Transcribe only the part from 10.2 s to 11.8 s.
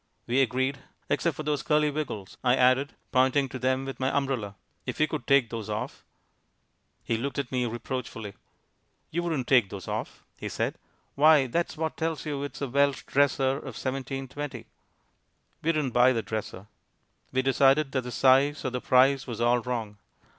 he said. "Why, that's